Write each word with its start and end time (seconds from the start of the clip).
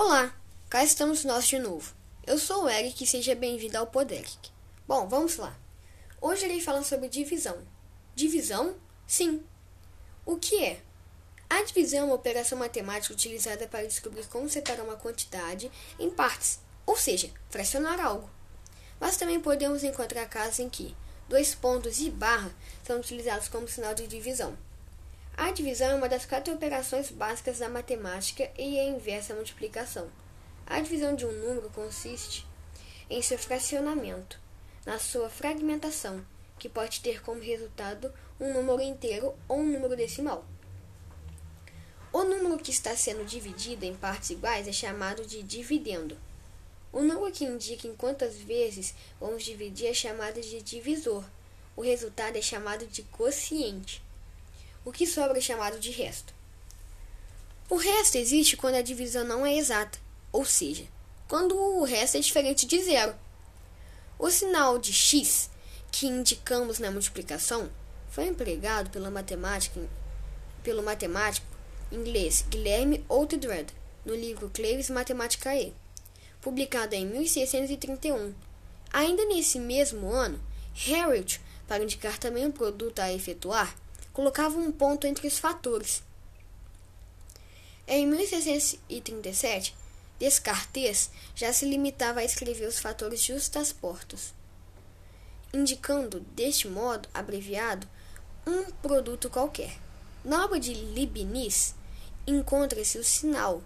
Olá, 0.00 0.32
cá 0.70 0.84
estamos 0.84 1.24
nós 1.24 1.48
de 1.48 1.58
novo. 1.58 1.92
Eu 2.24 2.38
sou 2.38 2.62
o 2.62 2.68
Eric 2.68 3.02
e 3.02 3.06
seja 3.06 3.34
bem-vindo 3.34 3.76
ao 3.76 3.88
Poderic. 3.88 4.52
Bom, 4.86 5.08
vamos 5.08 5.38
lá. 5.38 5.58
Hoje 6.20 6.44
irei 6.44 6.60
falar 6.60 6.84
sobre 6.84 7.08
divisão. 7.08 7.58
Divisão? 8.14 8.76
Sim. 9.08 9.42
O 10.24 10.36
que 10.36 10.62
é? 10.62 10.80
A 11.50 11.64
divisão 11.64 11.98
é 11.98 12.04
uma 12.04 12.14
operação 12.14 12.56
matemática 12.56 13.12
utilizada 13.12 13.66
para 13.66 13.88
descobrir 13.88 14.24
como 14.28 14.48
separar 14.48 14.84
uma 14.84 14.94
quantidade 14.94 15.68
em 15.98 16.08
partes, 16.08 16.60
ou 16.86 16.96
seja, 16.96 17.28
fracionar 17.50 17.98
algo. 17.98 18.30
Mas 19.00 19.16
também 19.16 19.40
podemos 19.40 19.82
encontrar 19.82 20.28
casos 20.28 20.60
em 20.60 20.68
que 20.68 20.96
dois 21.28 21.56
pontos 21.56 21.98
e 21.98 22.08
barra 22.08 22.54
são 22.86 23.00
utilizados 23.00 23.48
como 23.48 23.66
sinal 23.66 23.96
de 23.96 24.06
divisão. 24.06 24.56
A 25.38 25.52
divisão 25.52 25.90
é 25.90 25.94
uma 25.94 26.08
das 26.08 26.26
quatro 26.26 26.52
operações 26.52 27.12
básicas 27.12 27.60
da 27.60 27.68
matemática 27.68 28.50
e 28.58 28.76
é 28.76 28.88
inversa 28.88 29.32
à 29.32 29.36
multiplicação. 29.36 30.10
A 30.66 30.80
divisão 30.80 31.14
de 31.14 31.24
um 31.24 31.30
número 31.30 31.70
consiste 31.70 32.44
em 33.08 33.22
seu 33.22 33.38
fracionamento, 33.38 34.40
na 34.84 34.98
sua 34.98 35.30
fragmentação, 35.30 36.26
que 36.58 36.68
pode 36.68 37.00
ter 37.00 37.22
como 37.22 37.40
resultado 37.40 38.12
um 38.40 38.52
número 38.52 38.82
inteiro 38.82 39.32
ou 39.46 39.60
um 39.60 39.64
número 39.64 39.94
decimal. 39.94 40.44
O 42.12 42.24
número 42.24 42.58
que 42.58 42.72
está 42.72 42.96
sendo 42.96 43.24
dividido 43.24 43.84
em 43.84 43.94
partes 43.94 44.30
iguais 44.30 44.66
é 44.66 44.72
chamado 44.72 45.24
de 45.24 45.40
dividendo. 45.44 46.18
O 46.92 47.00
número 47.00 47.30
que 47.30 47.44
indica 47.44 47.86
em 47.86 47.94
quantas 47.94 48.34
vezes 48.34 48.92
vamos 49.20 49.44
dividir 49.44 49.86
é 49.86 49.94
chamado 49.94 50.40
de 50.40 50.60
divisor. 50.60 51.22
O 51.76 51.80
resultado 51.80 52.34
é 52.34 52.42
chamado 52.42 52.88
de 52.88 53.04
quociente. 53.04 54.02
O 54.88 54.90
que 54.90 55.06
sobra 55.06 55.36
é 55.36 55.40
chamado 55.42 55.78
de 55.78 55.90
resto. 55.90 56.32
O 57.68 57.76
resto 57.76 58.16
existe 58.16 58.56
quando 58.56 58.76
a 58.76 58.80
divisão 58.80 59.22
não 59.22 59.44
é 59.44 59.54
exata, 59.54 59.98
ou 60.32 60.46
seja, 60.46 60.86
quando 61.28 61.54
o 61.54 61.84
resto 61.84 62.16
é 62.16 62.20
diferente 62.20 62.64
de 62.64 62.82
zero. 62.82 63.14
O 64.18 64.30
sinal 64.30 64.78
de 64.78 64.90
x, 64.90 65.50
que 65.92 66.06
indicamos 66.06 66.78
na 66.78 66.90
multiplicação, 66.90 67.70
foi 68.08 68.28
empregado 68.28 68.88
pela 68.88 69.10
matemática, 69.10 69.78
pelo 70.62 70.82
matemático 70.82 71.46
inglês 71.92 72.46
Guilherme 72.48 73.04
Outdred 73.10 73.70
no 74.06 74.14
livro 74.14 74.48
Claves 74.48 74.88
Mathematicae, 74.88 75.74
publicado 76.40 76.94
em 76.94 77.04
1631. 77.04 78.32
Ainda 78.90 79.22
nesse 79.26 79.60
mesmo 79.60 80.10
ano, 80.10 80.40
Harriot, 80.72 81.42
para 81.66 81.84
indicar 81.84 82.16
também 82.16 82.46
um 82.46 82.50
produto 82.50 83.00
a 83.00 83.12
efetuar, 83.12 83.76
colocava 84.18 84.58
um 84.58 84.72
ponto 84.72 85.06
entre 85.06 85.28
os 85.28 85.38
fatores. 85.38 86.02
Em 87.86 88.04
1637, 88.04 89.76
Descartes 90.18 91.08
já 91.36 91.52
se 91.52 91.64
limitava 91.64 92.18
a 92.18 92.24
escrever 92.24 92.66
os 92.66 92.80
fatores 92.80 93.22
justapostos, 93.22 94.34
indicando, 95.54 96.18
deste 96.34 96.66
modo 96.66 97.08
abreviado, 97.14 97.86
um 98.44 98.64
produto 98.82 99.30
qualquer. 99.30 99.78
Na 100.24 100.44
obra 100.44 100.58
de 100.58 100.74
Leibniz, 100.74 101.76
encontra-se 102.26 102.98
o 102.98 103.04
sinal, 103.04 103.62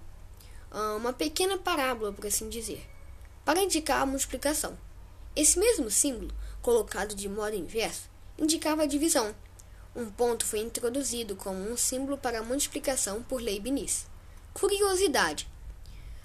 ah, 0.70 0.96
uma 0.96 1.14
pequena 1.14 1.56
parábola, 1.56 2.12
por 2.12 2.26
assim 2.26 2.50
dizer, 2.50 2.86
para 3.42 3.62
indicar 3.62 4.02
a 4.02 4.06
multiplicação. 4.06 4.76
Esse 5.34 5.58
mesmo 5.58 5.90
símbolo, 5.90 6.30
colocado 6.60 7.14
de 7.14 7.26
modo 7.26 7.56
inverso, 7.56 8.10
indicava 8.38 8.82
a 8.82 8.86
divisão. 8.86 9.34
Um 9.94 10.10
ponto 10.10 10.46
foi 10.46 10.60
introduzido 10.60 11.36
como 11.36 11.70
um 11.70 11.76
símbolo 11.76 12.16
para 12.16 12.38
a 12.38 12.42
multiplicação 12.42 13.22
por 13.22 13.42
Leibniz. 13.42 14.06
Curiosidade: 14.54 15.46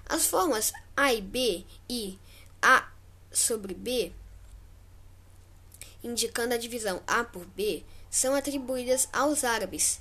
as 0.06 0.26
formas 0.26 0.72
A 0.96 1.12
e 1.12 1.20
B 1.20 1.64
e 1.88 2.18
A 2.62 2.90
sobre 3.30 3.74
B, 3.74 4.10
indicando 6.02 6.54
a 6.54 6.58
divisão 6.58 7.02
A 7.06 7.22
por 7.24 7.44
B, 7.44 7.84
são 8.10 8.34
atribuídas 8.34 9.06
aos 9.12 9.44
árabes. 9.44 10.00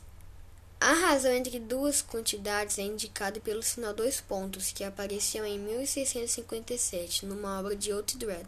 A 0.80 0.94
razão 0.94 1.34
entre 1.34 1.59
duas 1.59 2.02
quantidades 2.02 2.78
é 2.78 2.84
indicada 2.84 3.40
pelo 3.40 3.63
sinal 3.63 3.94
dois 3.94 4.22
pontos, 4.22 4.72
que 4.72 4.84
apareceu 4.84 5.44
em 5.44 5.59
1657 5.59 7.25
numa 7.25 7.59
obra 7.59 7.75
de 7.75 7.92
Outdred. 7.92 8.46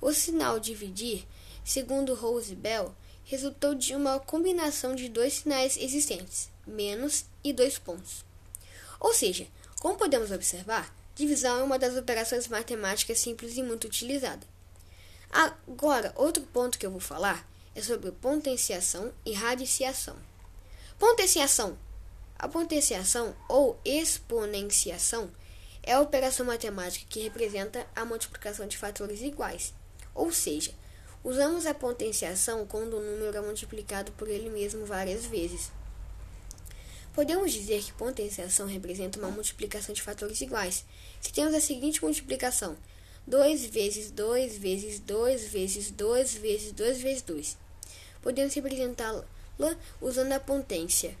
O 0.00 0.12
sinal 0.12 0.58
dividir, 0.58 1.24
segundo 1.64 2.14
Rose 2.14 2.54
Bell, 2.54 2.94
resultou 3.26 3.74
de 3.74 3.94
uma 3.94 4.20
combinação 4.20 4.94
de 4.94 5.08
dois 5.08 5.34
sinais 5.34 5.76
existentes, 5.76 6.48
menos 6.66 7.24
e 7.42 7.52
dois 7.52 7.76
pontos. 7.76 8.24
Ou 9.00 9.12
seja, 9.12 9.46
como 9.80 9.98
podemos 9.98 10.30
observar, 10.30 10.94
divisão 11.14 11.58
é 11.58 11.62
uma 11.62 11.78
das 11.78 11.96
operações 11.96 12.46
matemáticas 12.46 13.18
simples 13.18 13.56
e 13.56 13.62
muito 13.62 13.88
utilizada. 13.88 14.46
Agora, 15.30 16.12
outro 16.14 16.44
ponto 16.44 16.78
que 16.78 16.86
eu 16.86 16.90
vou 16.90 17.00
falar 17.00 17.46
é 17.74 17.82
sobre 17.82 18.12
potenciação 18.12 19.12
e 19.24 19.32
radiciação. 19.32 20.16
Potenciação. 20.96 21.76
A 22.38 22.46
potenciação 22.48 23.34
ou 23.48 23.78
exponenciação 23.84 25.30
é 25.82 25.94
a 25.94 26.00
operação 26.00 26.46
matemática 26.46 27.06
que 27.08 27.20
representa 27.20 27.86
a 27.94 28.04
multiplicação 28.04 28.68
de 28.68 28.76
fatores 28.76 29.20
iguais, 29.20 29.74
ou 30.14 30.32
seja, 30.32 30.72
Usamos 31.26 31.66
a 31.66 31.74
potenciação 31.74 32.64
quando 32.68 32.98
o 32.98 33.00
número 33.00 33.36
é 33.36 33.40
multiplicado 33.40 34.12
por 34.12 34.28
ele 34.28 34.48
mesmo 34.48 34.86
várias 34.86 35.26
vezes. 35.26 35.72
Podemos 37.12 37.52
dizer 37.52 37.82
que 37.82 37.92
potenciação 37.94 38.68
representa 38.68 39.18
uma 39.18 39.32
multiplicação 39.32 39.92
de 39.92 40.02
fatores 40.02 40.40
iguais. 40.40 40.84
Se 41.20 41.32
temos 41.32 41.52
a 41.52 41.60
seguinte 41.60 42.00
multiplicação: 42.00 42.76
2 43.26 43.66
vezes 43.66 44.12
2 44.12 44.56
vezes 44.56 45.00
2 45.00 45.46
vezes 45.46 45.90
2 45.90 46.34
vezes 46.34 46.70
2 46.70 47.02
vezes 47.02 47.22
2. 47.22 47.58
Podemos 48.22 48.54
representá-la 48.54 49.24
usando 50.00 50.30
a 50.30 50.38
potência. 50.38 51.18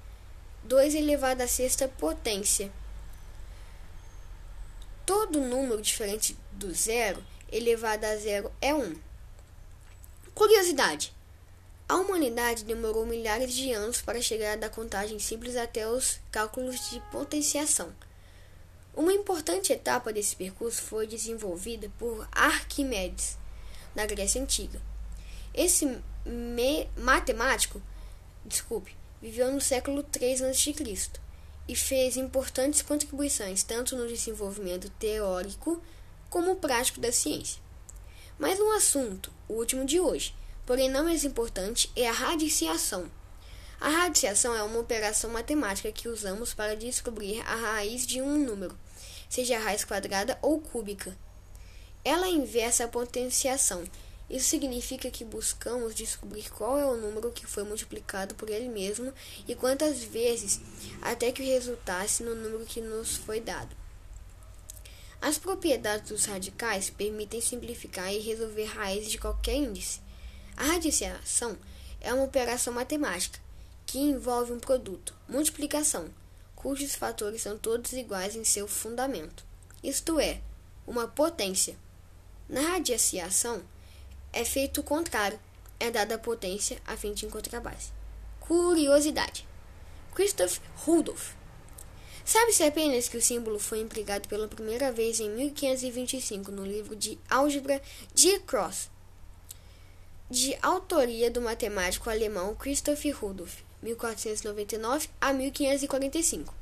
2 0.62 0.94
elevado 0.94 1.40
à 1.40 1.48
sexta 1.48 1.88
potência. 1.88 2.70
Todo 5.04 5.40
número 5.40 5.82
diferente 5.82 6.38
do 6.52 6.72
zero 6.72 7.20
elevado 7.50 8.04
a 8.04 8.14
zero 8.14 8.52
é 8.60 8.72
1. 8.72 9.15
Curiosidade: 10.36 11.14
a 11.88 11.96
humanidade 11.96 12.62
demorou 12.62 13.06
milhares 13.06 13.54
de 13.54 13.72
anos 13.72 14.02
para 14.02 14.20
chegar 14.20 14.58
da 14.58 14.68
contagem 14.68 15.18
simples 15.18 15.56
até 15.56 15.88
os 15.88 16.20
cálculos 16.30 16.90
de 16.90 17.00
potenciação. 17.10 17.90
Uma 18.94 19.14
importante 19.14 19.72
etapa 19.72 20.12
desse 20.12 20.36
percurso 20.36 20.82
foi 20.82 21.06
desenvolvida 21.06 21.90
por 21.98 22.28
Arquimedes, 22.30 23.38
na 23.94 24.04
Grécia 24.04 24.42
Antiga. 24.42 24.78
Esse 25.54 26.02
matemático, 26.98 27.80
desculpe, 28.44 28.94
viveu 29.22 29.50
no 29.50 29.60
século 29.62 30.04
III 30.20 30.50
a.C. 30.50 30.74
e 31.66 31.74
fez 31.74 32.18
importantes 32.18 32.82
contribuições 32.82 33.62
tanto 33.62 33.96
no 33.96 34.06
desenvolvimento 34.06 34.90
teórico 34.98 35.82
como 36.28 36.56
prático 36.56 37.00
da 37.00 37.10
ciência. 37.10 37.64
Mas 38.38 38.60
um 38.60 38.70
assunto, 38.72 39.32
o 39.48 39.54
último 39.54 39.84
de 39.86 39.98
hoje, 39.98 40.34
porém 40.66 40.90
não 40.90 41.04
menos 41.04 41.24
importante, 41.24 41.90
é 41.96 42.06
a 42.06 42.12
radiciação. 42.12 43.10
A 43.80 43.88
radiciação 43.88 44.54
é 44.54 44.62
uma 44.62 44.78
operação 44.78 45.30
matemática 45.30 45.90
que 45.90 46.08
usamos 46.08 46.52
para 46.52 46.76
descobrir 46.76 47.40
a 47.42 47.54
raiz 47.54 48.06
de 48.06 48.20
um 48.20 48.36
número, 48.44 48.78
seja 49.28 49.56
a 49.56 49.60
raiz 49.60 49.84
quadrada 49.84 50.38
ou 50.42 50.60
cúbica. 50.60 51.16
Ela 52.04 52.28
inversa 52.28 52.84
a 52.84 52.88
potenciação. 52.88 53.84
Isso 54.28 54.48
significa 54.48 55.10
que 55.10 55.24
buscamos 55.24 55.94
descobrir 55.94 56.50
qual 56.50 56.78
é 56.78 56.84
o 56.84 56.96
número 56.96 57.30
que 57.30 57.46
foi 57.46 57.62
multiplicado 57.62 58.34
por 58.34 58.50
ele 58.50 58.68
mesmo 58.68 59.14
e 59.48 59.54
quantas 59.54 60.02
vezes, 60.02 60.60
até 61.00 61.32
que 61.32 61.42
resultasse 61.42 62.22
no 62.22 62.34
número 62.34 62.66
que 62.66 62.80
nos 62.80 63.16
foi 63.16 63.40
dado. 63.40 63.74
As 65.26 65.38
propriedades 65.38 66.10
dos 66.10 66.24
radicais 66.24 66.88
permitem 66.88 67.40
simplificar 67.40 68.14
e 68.14 68.20
resolver 68.20 68.66
raízes 68.66 69.10
de 69.10 69.18
qualquer 69.18 69.56
índice. 69.56 70.00
A 70.56 70.62
radiciação 70.62 71.58
é 72.00 72.14
uma 72.14 72.22
operação 72.22 72.72
matemática 72.72 73.40
que 73.84 73.98
envolve 73.98 74.52
um 74.52 74.60
produto, 74.60 75.12
multiplicação, 75.28 76.14
cujos 76.54 76.94
fatores 76.94 77.42
são 77.42 77.58
todos 77.58 77.92
iguais 77.92 78.36
em 78.36 78.44
seu 78.44 78.68
fundamento, 78.68 79.44
isto 79.82 80.20
é, 80.20 80.40
uma 80.86 81.08
potência. 81.08 81.76
Na 82.48 82.60
radiciação 82.60 83.64
é 84.32 84.44
feito 84.44 84.80
o 84.80 84.84
contrário, 84.84 85.40
é 85.80 85.90
dada 85.90 86.14
a 86.14 86.18
potência 86.20 86.80
a 86.86 86.96
fim 86.96 87.12
de 87.12 87.26
encontrar 87.26 87.58
a 87.58 87.62
base. 87.62 87.90
Curiosidade: 88.38 89.44
Christoph 90.14 90.60
Rudolph 90.84 91.32
Sabe-se 92.26 92.64
apenas 92.64 93.08
que 93.08 93.16
o 93.16 93.22
símbolo 93.22 93.56
foi 93.56 93.78
empregado 93.78 94.26
pela 94.26 94.48
primeira 94.48 94.90
vez 94.90 95.20
em 95.20 95.30
1525 95.30 96.50
no 96.50 96.66
livro 96.66 96.96
de 96.96 97.16
álgebra 97.30 97.80
de 98.12 98.40
Cross, 98.40 98.90
de 100.28 100.58
autoria 100.60 101.30
do 101.30 101.40
matemático 101.40 102.10
alemão 102.10 102.52
Christoph 102.56 103.04
Rudolph, 103.14 103.60
1499 103.80 105.08
a 105.20 105.32
1545. 105.32 106.52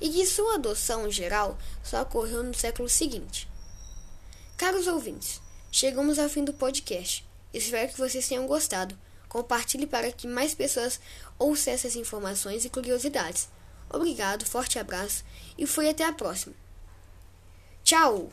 e 0.00 0.08
que 0.10 0.24
sua 0.24 0.54
adoção 0.54 1.10
geral 1.10 1.58
só 1.82 2.02
ocorreu 2.02 2.44
no 2.44 2.54
século 2.54 2.88
seguinte. 2.88 3.48
Caros 4.56 4.86
ouvintes, 4.86 5.40
chegamos 5.72 6.20
ao 6.20 6.28
fim 6.28 6.44
do 6.44 6.52
podcast. 6.52 7.26
Espero 7.52 7.92
que 7.92 7.98
vocês 7.98 8.28
tenham 8.28 8.46
gostado. 8.46 8.96
Compartilhe 9.28 9.88
para 9.88 10.12
que 10.12 10.28
mais 10.28 10.54
pessoas 10.54 11.00
ouçam 11.36 11.72
essas 11.72 11.96
informações 11.96 12.64
e 12.64 12.70
curiosidades. 12.70 13.48
Obrigado, 13.90 14.44
forte 14.44 14.78
abraço 14.78 15.24
e 15.56 15.66
fui 15.66 15.88
até 15.88 16.04
a 16.04 16.12
próxima. 16.12 16.54
Tchau! 17.82 18.30